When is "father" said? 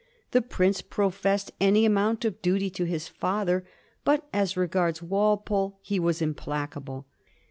3.07-3.63